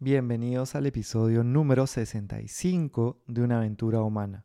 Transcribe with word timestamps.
Bienvenidos 0.00 0.76
al 0.76 0.86
episodio 0.86 1.42
número 1.42 1.88
65 1.88 3.20
de 3.26 3.42
Una 3.42 3.56
aventura 3.56 4.00
humana. 4.00 4.44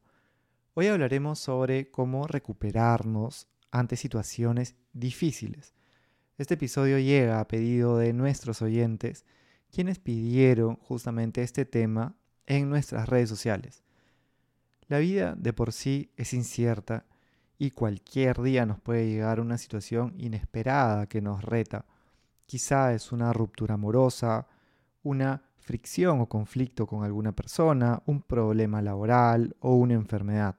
Hoy 0.73 0.87
hablaremos 0.87 1.37
sobre 1.37 1.91
cómo 1.91 2.25
recuperarnos 2.25 3.47
ante 3.70 3.96
situaciones 3.96 4.76
difíciles. 4.94 5.76
Este 6.39 6.55
episodio 6.55 6.97
llega 6.97 7.39
a 7.39 7.47
pedido 7.47 8.00
de 8.00 8.13
nuestros 8.13 8.63
oyentes, 8.63 9.26
quienes 9.71 10.00
pidieron 10.00 10.78
justamente 10.78 11.44
este 11.44 11.65
tema 11.65 12.15
en 12.47 12.67
nuestras 12.72 13.08
redes 13.08 13.29
sociales. 13.29 13.83
La 14.88 14.97
vida 14.97 15.35
de 15.38 15.54
por 15.54 15.72
sí 15.72 16.09
es 16.17 16.34
incierta 16.34 17.05
y 17.59 17.70
cualquier 17.70 18.41
día 18.41 18.66
nos 18.66 18.81
puede 18.81 19.08
llegar 19.08 19.40
una 19.40 19.59
situación 19.59 20.16
inesperada 20.17 21.05
que 21.05 21.22
nos 21.22 21.44
reta. 21.44 21.85
Quizá 22.48 22.91
es 22.95 23.12
una 23.12 23.34
ruptura 23.34 23.76
amorosa, 23.76 24.48
una 25.04 25.44
fricción 25.58 26.20
o 26.20 26.27
conflicto 26.27 26.88
con 26.88 27.04
alguna 27.04 27.34
persona, 27.34 28.02
un 28.05 28.22
problema 28.22 28.82
laboral 28.82 29.55
o 29.60 29.76
una 29.76 29.94
enfermedad. 29.94 30.58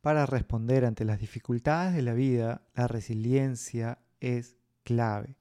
Para 0.00 0.26
responder 0.26 0.84
ante 0.84 1.04
las 1.04 1.20
dificultades 1.20 1.94
de 1.94 2.02
la 2.02 2.14
vida, 2.14 2.62
la 2.74 2.88
resiliencia 2.88 3.98
es 4.20 4.56
clave. 4.84 5.36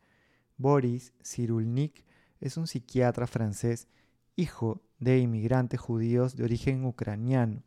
Boris 0.57 1.13
Cyrulnik 1.23 2.05
es 2.39 2.57
un 2.57 2.67
psiquiatra 2.67 3.27
francés, 3.27 3.87
hijo 4.35 4.81
de 4.99 5.19
inmigrantes 5.19 5.79
judíos 5.79 6.35
de 6.35 6.43
origen 6.43 6.85
ucraniano, 6.85 7.63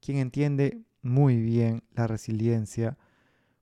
quien 0.00 0.18
entiende 0.18 0.82
muy 1.02 1.36
bien 1.40 1.82
la 1.92 2.06
resiliencia, 2.06 2.96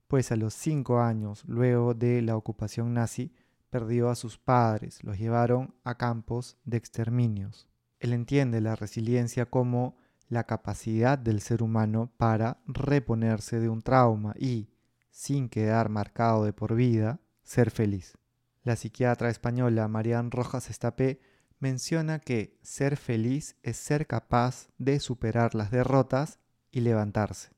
pues 0.07 0.31
a 0.31 0.37
los 0.37 0.53
cinco 0.53 1.01
años 1.01 1.43
luego 1.45 1.93
de 1.93 2.21
la 2.21 2.37
ocupación 2.37 2.93
nazi 2.93 3.33
perdió 3.69 4.09
a 4.09 4.15
sus 4.15 4.37
padres, 4.37 5.03
los 5.03 5.17
llevaron 5.17 5.75
a 5.83 5.95
campos 5.95 6.57
de 6.63 6.77
exterminios. 6.77 7.67
Él 7.99 8.13
entiende 8.13 8.61
la 8.61 8.75
resiliencia 8.75 9.45
como 9.45 9.97
la 10.29 10.45
capacidad 10.45 11.17
del 11.17 11.41
ser 11.41 11.63
humano 11.63 12.11
para 12.17 12.59
reponerse 12.65 13.59
de 13.59 13.69
un 13.69 13.81
trauma 13.81 14.33
y, 14.37 14.69
sin 15.09 15.49
quedar 15.49 15.89
marcado 15.89 16.43
de 16.43 16.53
por 16.53 16.75
vida, 16.75 17.19
ser 17.43 17.71
feliz. 17.71 18.17
La 18.63 18.75
psiquiatra 18.75 19.29
española 19.29 19.87
Marian 19.87 20.31
Rojas 20.31 20.69
Estapé 20.69 21.21
menciona 21.59 22.19
que 22.19 22.59
ser 22.61 22.97
feliz 22.97 23.55
es 23.63 23.77
ser 23.77 24.05
capaz 24.05 24.67
de 24.77 24.99
superar 24.99 25.55
las 25.55 25.71
derrotas 25.71 26.39
y 26.71 26.81
levantarse. 26.81 27.51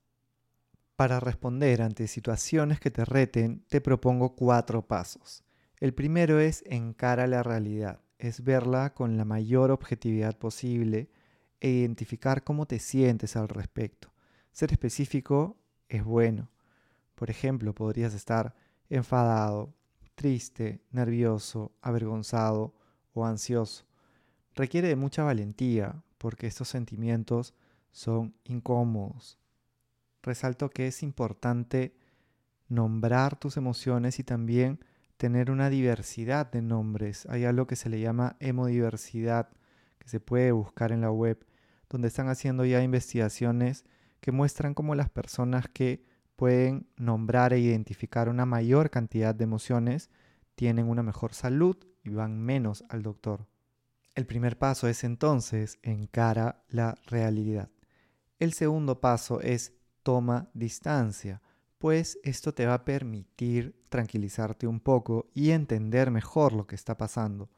Para 0.96 1.20
responder 1.20 1.82
ante 1.82 2.08
situaciones 2.08 2.80
que 2.80 2.92
te 2.92 3.06
reten, 3.06 3.66
te 3.70 3.82
propongo 3.82 4.36
cuatro 4.36 4.86
pasos. 4.86 5.44
El 5.80 5.94
primero 5.94 6.40
es 6.40 6.64
encara 6.66 7.26
la 7.26 7.42
realidad, 7.42 8.02
es 8.18 8.44
verla 8.44 8.94
con 8.94 9.16
la 9.16 9.24
mayor 9.24 9.72
objetividad 9.72 10.38
posible 10.38 11.10
e 11.62 11.70
identificar 11.70 12.44
cómo 12.44 12.66
te 12.66 12.80
sientes 12.80 13.38
al 13.38 13.48
respecto. 13.48 14.12
Ser 14.52 14.74
específico 14.74 15.58
es 15.88 16.04
bueno. 16.04 16.50
Por 17.16 17.30
ejemplo, 17.30 17.74
podrías 17.74 18.14
estar 18.14 18.56
enfadado, 18.90 19.74
triste, 20.16 20.82
nervioso, 20.92 21.72
avergonzado 21.82 22.74
o 23.14 23.26
ansioso. 23.26 23.86
Requiere 24.56 24.90
de 24.90 24.98
mucha 24.98 25.24
valentía 25.24 26.04
porque 26.18 26.48
estos 26.48 26.68
sentimientos 26.68 27.54
son 27.92 28.36
incómodos. 28.44 29.40
Resalto 30.22 30.70
que 30.70 30.88
es 30.88 31.04
importante 31.04 31.96
nombrar 32.68 33.40
tus 33.40 33.56
emociones 33.56 34.20
y 34.20 34.26
también 34.26 34.84
tener 35.20 35.52
una 35.52 35.70
diversidad 35.70 36.50
de 36.50 36.62
nombres. 36.62 37.28
Hay 37.30 37.44
algo 37.44 37.68
que 37.68 37.76
se 37.76 37.90
le 37.90 38.00
llama 38.00 38.38
hemodiversidad, 38.40 39.50
que 39.98 40.08
se 40.08 40.22
puede 40.22 40.54
buscar 40.54 40.94
en 40.94 41.02
la 41.02 41.12
web, 41.12 41.46
donde 41.90 42.08
están 42.08 42.30
haciendo 42.30 42.64
ya 42.64 42.82
investigaciones 42.82 43.84
que 44.22 44.32
muestran 44.32 44.74
cómo 44.74 44.96
las 44.96 45.10
personas 45.10 45.68
que 45.68 46.06
pueden 46.38 46.88
nombrar 46.96 47.52
e 47.52 47.60
identificar 47.60 48.30
una 48.30 48.46
mayor 48.46 48.90
cantidad 48.90 49.36
de 49.36 49.44
emociones 49.44 50.10
tienen 50.56 50.88
una 50.88 51.04
mejor 51.04 51.34
salud 51.34 51.76
y 52.02 52.12
van 52.12 52.40
menos 52.40 52.86
al 52.88 53.04
doctor. 53.04 53.46
El 54.16 54.26
primer 54.26 54.58
paso 54.58 54.88
es 54.88 55.04
entonces 55.04 55.80
encara 55.82 56.64
la 56.70 56.96
realidad. 57.08 57.70
El 58.40 58.54
segundo 58.54 59.02
paso 59.02 59.42
es 59.42 59.74
toma 60.02 60.50
distancia 60.54 61.42
pues 61.80 62.20
esto 62.24 62.54
te 62.54 62.66
va 62.66 62.76
a 62.76 62.86
permitir 62.86 63.79
tranquilizarte 63.90 64.68
un 64.68 64.80
poco 64.80 65.30
y 65.34 65.52
entender 65.52 66.12
mejor 66.12 66.54
lo 66.54 66.68
que 66.68 66.76
está 66.76 66.98
pasando. 66.98 67.50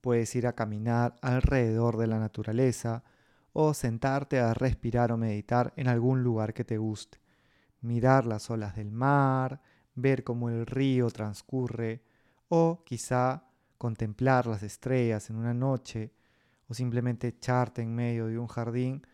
Puedes 0.00 0.34
ir 0.34 0.46
a 0.46 0.54
caminar 0.54 1.16
alrededor 1.22 1.96
de 1.96 2.06
la 2.06 2.18
naturaleza 2.18 3.04
o 3.52 3.74
sentarte 3.74 4.40
a 4.40 4.54
respirar 4.54 5.12
o 5.12 5.16
meditar 5.16 5.72
en 5.76 5.88
algún 5.88 6.22
lugar 6.22 6.52
que 6.52 6.64
te 6.64 6.78
guste. 6.78 7.20
Mirar 7.80 8.26
las 8.26 8.50
olas 8.50 8.76
del 8.76 8.90
mar, 8.90 9.60
ver 9.94 10.24
cómo 10.24 10.48
el 10.48 10.66
río 10.66 11.10
transcurre 11.10 12.02
o 12.48 12.82
quizá 12.84 13.44
contemplar 13.78 14.46
las 14.46 14.62
estrellas 14.62 15.30
en 15.30 15.36
una 15.36 15.54
noche 15.54 16.12
o 16.68 16.74
simplemente 16.74 17.28
echarte 17.28 17.82
en 17.82 17.94
medio 17.94 18.26
de 18.26 18.38
un 18.38 18.46
jardín 18.46 19.06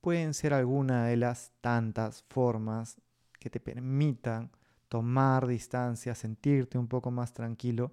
pueden 0.00 0.34
ser 0.34 0.54
alguna 0.54 1.06
de 1.06 1.16
las 1.16 1.52
tantas 1.60 2.22
formas 2.28 3.00
que 3.38 3.50
te 3.50 3.60
permitan 3.60 4.50
tomar 4.88 5.46
distancia, 5.46 6.14
sentirte 6.14 6.78
un 6.78 6.88
poco 6.88 7.10
más 7.10 7.32
tranquilo, 7.32 7.92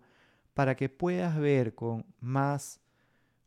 para 0.53 0.75
que 0.75 0.89
puedas 0.89 1.37
ver 1.37 1.75
con 1.75 2.05
más 2.19 2.79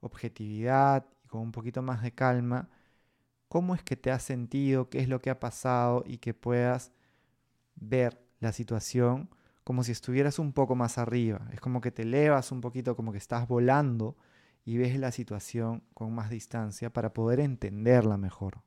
objetividad 0.00 1.06
y 1.24 1.28
con 1.28 1.40
un 1.42 1.52
poquito 1.52 1.82
más 1.82 2.02
de 2.02 2.12
calma 2.12 2.68
cómo 3.48 3.74
es 3.74 3.82
que 3.82 3.96
te 3.96 4.10
has 4.10 4.22
sentido, 4.22 4.90
qué 4.90 5.00
es 5.00 5.08
lo 5.08 5.20
que 5.20 5.30
ha 5.30 5.40
pasado 5.40 6.04
y 6.06 6.18
que 6.18 6.34
puedas 6.34 6.92
ver 7.76 8.20
la 8.40 8.52
situación 8.52 9.30
como 9.64 9.82
si 9.82 9.92
estuvieras 9.92 10.38
un 10.38 10.52
poco 10.52 10.74
más 10.74 10.98
arriba. 10.98 11.48
Es 11.52 11.60
como 11.60 11.80
que 11.80 11.90
te 11.90 12.02
elevas 12.02 12.52
un 12.52 12.60
poquito, 12.60 12.96
como 12.96 13.12
que 13.12 13.18
estás 13.18 13.48
volando 13.48 14.16
y 14.64 14.76
ves 14.76 14.98
la 14.98 15.12
situación 15.12 15.82
con 15.94 16.14
más 16.14 16.30
distancia 16.30 16.92
para 16.92 17.12
poder 17.12 17.40
entenderla 17.40 18.16
mejor. 18.16 18.62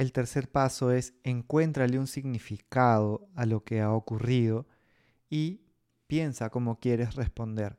El 0.00 0.12
tercer 0.12 0.50
paso 0.50 0.92
es 0.92 1.12
encuéntrale 1.24 1.98
un 1.98 2.06
significado 2.06 3.28
a 3.34 3.44
lo 3.44 3.64
que 3.64 3.82
ha 3.82 3.92
ocurrido 3.92 4.66
y 5.28 5.60
piensa 6.06 6.48
cómo 6.48 6.80
quieres 6.80 7.16
responder. 7.16 7.78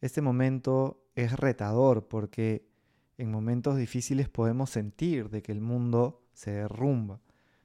Este 0.00 0.22
momento 0.22 1.06
es 1.14 1.38
retador 1.38 2.08
porque 2.08 2.68
en 3.16 3.30
momentos 3.30 3.76
difíciles 3.76 4.28
podemos 4.28 4.70
sentir 4.70 5.30
de 5.30 5.40
que 5.40 5.52
el 5.52 5.60
mundo 5.60 6.24
se 6.32 6.50
derrumba. 6.50 7.20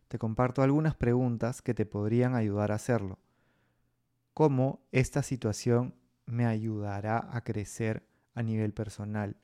Te 0.09 0.19
comparto 0.19 0.61
algunas 0.61 0.93
preguntas 0.93 1.63
que 1.63 1.73
te 1.73 1.87
podrían 1.87 2.35
ayudar 2.35 2.71
a 2.71 2.75
hacerlo. 2.75 3.17
¿Cómo 4.35 4.85
esta 4.91 5.23
situación 5.23 5.95
me 6.27 6.45
ayudará 6.45 7.29
a 7.35 7.43
crecer 7.43 8.07
a 8.35 8.43
nivel 8.43 8.73
personal? 8.73 9.37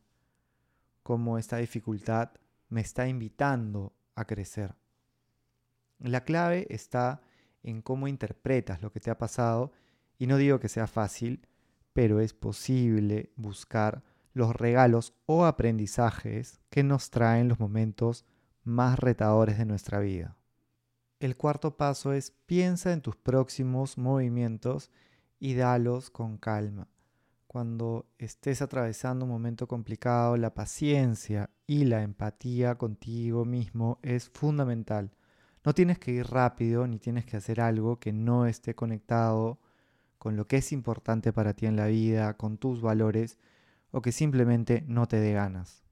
¿Cómo 1.02 1.40
esta 1.40 1.58
dificultad 1.58 2.34
me 2.70 2.82
está 2.82 3.08
invitando 3.08 3.94
a 4.16 4.26
crecer. 4.26 4.76
La 6.00 6.24
clave 6.24 6.68
está 6.70 7.22
en 7.64 7.82
cómo 7.82 8.08
interpretas 8.08 8.82
lo 8.82 8.92
que 8.92 9.00
te 9.00 9.10
ha 9.10 9.18
pasado 9.18 9.72
y 10.18 10.28
no 10.28 10.38
digo 10.38 10.60
que 10.60 10.70
sea 10.70 10.88
fácil, 10.88 11.48
pero 11.94 12.20
es 12.20 12.34
posible 12.34 13.32
buscar 13.36 14.04
los 14.34 14.56
regalos 14.56 15.14
o 15.26 15.46
aprendizajes 15.46 16.60
que 16.70 16.84
nos 16.84 17.10
traen 17.10 17.48
los 17.48 17.60
momentos 17.60 18.26
más 18.64 19.00
retadores 19.00 19.58
de 19.58 19.66
nuestra 19.66 20.00
vida. 20.00 20.36
El 21.20 21.38
cuarto 21.38 21.78
paso 21.78 22.14
es 22.14 22.32
piensa 22.32 22.92
en 22.92 23.02
tus 23.02 23.16
próximos 23.16 23.98
movimientos 23.98 24.92
y 25.40 25.56
dalos 25.56 26.10
con 26.10 26.38
calma. 26.38 26.90
Cuando 27.54 28.08
estés 28.18 28.64
atravesando 28.64 29.26
un 29.26 29.32
momento 29.32 29.68
complicado, 29.68 30.38
la 30.38 30.56
paciencia 30.56 31.52
y 31.68 31.86
la 31.86 32.02
empatía 32.02 32.80
contigo 32.80 33.46
mismo 33.46 34.00
es 34.02 34.32
fundamental. 34.32 35.12
No 35.64 35.76
tienes 35.76 36.00
que 36.00 36.10
ir 36.10 36.26
rápido 36.26 36.88
ni 36.88 36.98
tienes 36.98 37.26
que 37.28 37.38
hacer 37.38 37.62
algo 37.62 38.00
que 38.00 38.12
no 38.12 38.48
esté 38.48 38.74
conectado 38.74 39.60
con 40.18 40.36
lo 40.36 40.48
que 40.48 40.58
es 40.58 40.72
importante 40.72 41.32
para 41.32 41.54
ti 41.54 41.68
en 41.68 41.76
la 41.76 41.86
vida, 41.86 42.38
con 42.38 42.58
tus 42.58 42.82
valores 42.82 43.38
o 43.92 44.02
que 44.02 44.12
simplemente 44.12 44.84
no 44.88 45.08
te 45.08 45.18
dé 45.18 45.34
ganas. 45.34 45.84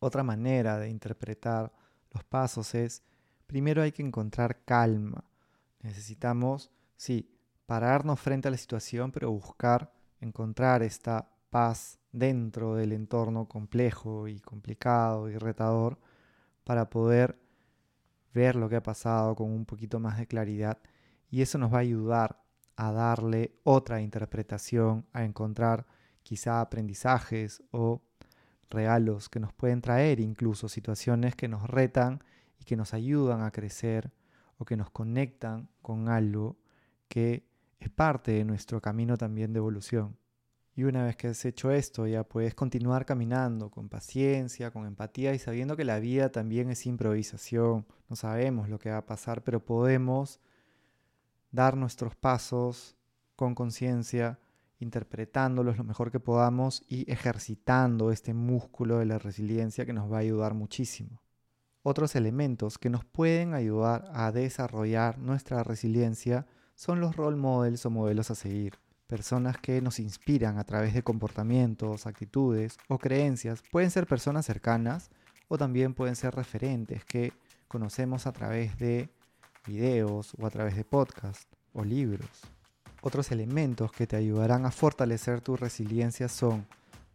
Otra 0.00 0.22
manera 0.22 0.78
de 0.78 0.90
interpretar 0.90 1.72
los 2.12 2.22
pasos 2.22 2.74
es, 2.74 3.02
primero 3.46 3.80
hay 3.80 3.92
que 3.92 4.02
encontrar 4.02 4.62
calma. 4.66 5.24
Necesitamos, 5.80 6.70
sí, 6.98 7.30
pararnos 7.64 8.20
frente 8.20 8.48
a 8.48 8.50
la 8.50 8.58
situación, 8.58 9.10
pero 9.10 9.30
buscar 9.30 9.96
encontrar 10.20 10.82
esta 10.82 11.30
paz 11.50 11.98
dentro 12.12 12.74
del 12.74 12.92
entorno 12.92 13.46
complejo 13.46 14.28
y 14.28 14.40
complicado 14.40 15.30
y 15.30 15.36
retador 15.36 15.98
para 16.64 16.90
poder 16.90 17.38
ver 18.34 18.56
lo 18.56 18.68
que 18.68 18.76
ha 18.76 18.82
pasado 18.82 19.34
con 19.34 19.50
un 19.50 19.64
poquito 19.64 20.00
más 20.00 20.18
de 20.18 20.26
claridad. 20.26 20.78
Y 21.30 21.42
eso 21.42 21.58
nos 21.58 21.72
va 21.72 21.78
a 21.78 21.80
ayudar 21.80 22.42
a 22.76 22.92
darle 22.92 23.52
otra 23.64 24.00
interpretación, 24.00 25.06
a 25.12 25.24
encontrar 25.24 25.86
quizá 26.22 26.60
aprendizajes 26.60 27.62
o 27.70 28.02
regalos 28.70 29.28
que 29.28 29.40
nos 29.40 29.52
pueden 29.52 29.80
traer 29.80 30.20
incluso 30.20 30.68
situaciones 30.68 31.34
que 31.34 31.48
nos 31.48 31.68
retan 31.68 32.22
y 32.60 32.64
que 32.64 32.76
nos 32.76 32.94
ayudan 32.94 33.42
a 33.42 33.50
crecer 33.50 34.12
o 34.58 34.64
que 34.64 34.76
nos 34.76 34.90
conectan 34.90 35.68
con 35.80 36.08
algo 36.08 36.56
que 37.08 37.48
es 37.78 37.90
parte 37.90 38.32
de 38.32 38.44
nuestro 38.44 38.80
camino 38.80 39.16
también 39.16 39.52
de 39.52 39.58
evolución. 39.58 40.16
Y 40.74 40.84
una 40.84 41.04
vez 41.04 41.16
que 41.16 41.26
has 41.26 41.44
hecho 41.44 41.72
esto, 41.72 42.06
ya 42.06 42.22
puedes 42.22 42.54
continuar 42.54 43.04
caminando 43.04 43.68
con 43.68 43.88
paciencia, 43.88 44.70
con 44.70 44.86
empatía 44.86 45.34
y 45.34 45.38
sabiendo 45.40 45.76
que 45.76 45.84
la 45.84 45.98
vida 45.98 46.30
también 46.30 46.70
es 46.70 46.86
improvisación. 46.86 47.84
No 48.08 48.14
sabemos 48.14 48.68
lo 48.68 48.78
que 48.78 48.90
va 48.90 48.98
a 48.98 49.06
pasar, 49.06 49.42
pero 49.42 49.64
podemos 49.64 50.40
dar 51.50 51.76
nuestros 51.76 52.14
pasos 52.14 52.96
con 53.34 53.56
conciencia, 53.56 54.38
interpretándolos 54.78 55.76
lo 55.76 55.82
mejor 55.82 56.12
que 56.12 56.20
podamos 56.20 56.84
y 56.88 57.10
ejercitando 57.10 58.12
este 58.12 58.32
músculo 58.32 58.98
de 58.98 59.06
la 59.06 59.18
resiliencia 59.18 59.84
que 59.84 59.92
nos 59.92 60.12
va 60.12 60.18
a 60.18 60.20
ayudar 60.20 60.54
muchísimo. 60.54 61.22
Otros 61.82 62.14
elementos 62.14 62.78
que 62.78 62.90
nos 62.90 63.04
pueden 63.04 63.54
ayudar 63.54 64.08
a 64.12 64.30
desarrollar 64.30 65.18
nuestra 65.18 65.64
resiliencia 65.64 66.46
son 66.78 67.00
los 67.00 67.16
role 67.16 67.36
models 67.36 67.84
o 67.86 67.90
modelos 67.90 68.30
a 68.30 68.36
seguir. 68.36 68.78
Personas 69.08 69.58
que 69.58 69.82
nos 69.82 69.98
inspiran 69.98 70.58
a 70.58 70.64
través 70.64 70.94
de 70.94 71.02
comportamientos, 71.02 72.06
actitudes 72.06 72.78
o 72.86 72.98
creencias. 72.98 73.64
Pueden 73.72 73.90
ser 73.90 74.06
personas 74.06 74.46
cercanas 74.46 75.10
o 75.48 75.58
también 75.58 75.92
pueden 75.92 76.14
ser 76.14 76.36
referentes 76.36 77.04
que 77.04 77.32
conocemos 77.66 78.28
a 78.28 78.32
través 78.32 78.78
de 78.78 79.08
videos 79.66 80.34
o 80.38 80.46
a 80.46 80.50
través 80.50 80.76
de 80.76 80.84
podcasts 80.84 81.48
o 81.72 81.82
libros. 81.82 82.30
Otros 83.00 83.32
elementos 83.32 83.90
que 83.90 84.06
te 84.06 84.14
ayudarán 84.14 84.64
a 84.64 84.70
fortalecer 84.70 85.40
tu 85.40 85.56
resiliencia 85.56 86.28
son 86.28 86.64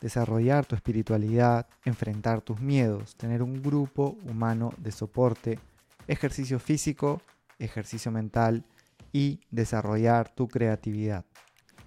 desarrollar 0.02 0.66
tu 0.66 0.76
espiritualidad, 0.76 1.68
enfrentar 1.86 2.42
tus 2.42 2.60
miedos, 2.60 3.16
tener 3.16 3.42
un 3.42 3.64
grupo 3.64 4.18
humano 4.26 4.74
de 4.78 4.92
soporte, 4.92 5.58
ejercicio 6.06 6.60
físico, 6.60 7.22
ejercicio 7.60 8.12
mental 8.12 8.66
y 9.14 9.40
desarrollar 9.52 10.34
tu 10.36 10.50
creatividad. 10.50 11.24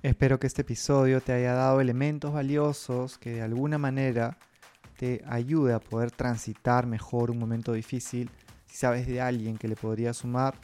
Espero 0.03 0.39
que 0.39 0.47
este 0.47 0.63
episodio 0.63 1.21
te 1.21 1.33
haya 1.33 1.53
dado 1.53 1.81
elementos 1.81 2.33
valiosos 2.33 3.19
que 3.19 3.33
de 3.33 3.43
alguna 3.43 3.77
manera 3.77 4.39
te 4.97 5.23
ayude 5.27 5.75
a 5.75 5.81
poder 5.81 6.11
transitar 6.11 6.87
mejor 6.87 7.31
un 7.31 7.39
momento 7.39 7.73
difícil. 7.73 8.31
Si 8.67 8.77
sabes 8.77 9.07
de 9.07 9.21
alguien 9.21 9.59
que 9.59 9.69
le 9.69 9.77
podría 9.77 10.15
sumar, 10.15 10.55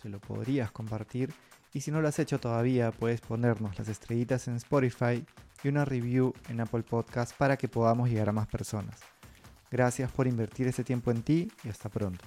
se 0.00 0.08
lo 0.08 0.20
podrías 0.20 0.70
compartir. 0.70 1.34
Y 1.74 1.80
si 1.80 1.90
no 1.90 2.00
lo 2.00 2.08
has 2.08 2.18
hecho 2.18 2.38
todavía, 2.38 2.92
puedes 2.92 3.20
ponernos 3.20 3.78
las 3.78 3.88
estrellitas 3.88 4.46
en 4.46 4.56
Spotify 4.56 5.24
y 5.64 5.68
una 5.68 5.84
review 5.84 6.32
en 6.48 6.60
Apple 6.60 6.82
Podcast 6.82 7.36
para 7.36 7.56
que 7.56 7.68
podamos 7.68 8.08
llegar 8.08 8.28
a 8.28 8.32
más 8.32 8.46
personas. 8.46 9.00
Gracias 9.70 10.12
por 10.12 10.26
invertir 10.26 10.68
ese 10.68 10.84
tiempo 10.84 11.10
en 11.10 11.22
ti 11.22 11.50
y 11.64 11.70
hasta 11.70 11.88
pronto. 11.88 12.24